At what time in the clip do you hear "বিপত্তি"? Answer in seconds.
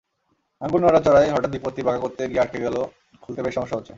1.51-1.81